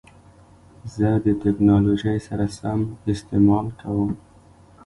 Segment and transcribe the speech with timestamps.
[0.95, 2.17] زه د ټکنالوژۍ
[2.57, 2.79] سم
[3.13, 4.11] استعمال کوم.